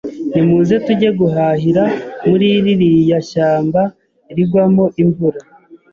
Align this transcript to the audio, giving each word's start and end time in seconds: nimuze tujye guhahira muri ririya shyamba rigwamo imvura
nimuze 0.31 0.75
tujye 0.85 1.09
guhahira 1.19 1.83
muri 2.27 2.47
ririya 2.65 3.19
shyamba 3.29 3.81
rigwamo 4.35 4.85
imvura 5.01 5.39